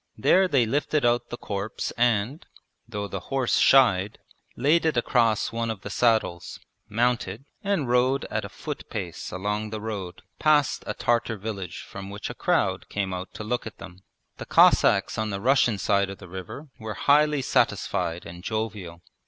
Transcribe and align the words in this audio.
There 0.17 0.47
they 0.47 0.65
lifted 0.65 1.05
out 1.05 1.29
the 1.29 1.37
corpse 1.37 1.91
and 1.91 2.43
(though 2.89 3.07
the 3.07 3.19
horse 3.29 3.57
shied) 3.59 4.17
laid 4.55 4.83
it 4.83 4.97
across 4.97 5.51
one 5.51 5.69
of 5.69 5.81
the 5.81 5.91
saddles, 5.91 6.59
mounted, 6.89 7.45
and 7.63 7.87
rode 7.87 8.25
at 8.31 8.43
a 8.43 8.49
foot 8.49 8.89
pace 8.89 9.29
along 9.31 9.69
the 9.69 9.79
road 9.79 10.23
past 10.39 10.83
a 10.87 10.95
Tartar 10.95 11.37
village 11.37 11.83
from 11.87 12.09
which 12.09 12.31
a 12.31 12.33
crowd 12.33 12.89
came 12.89 13.13
out 13.13 13.31
to 13.35 13.43
look 13.43 13.67
at 13.67 13.77
them. 13.77 13.99
The 14.37 14.47
Cossacks 14.47 15.19
on 15.19 15.29
the 15.29 15.39
Russian 15.39 15.77
side 15.77 16.09
of 16.09 16.17
the 16.17 16.27
river 16.27 16.69
were 16.79 16.95
highly 16.95 17.43
satisfied 17.43 18.25
and 18.25 18.43
jovial. 18.43 19.03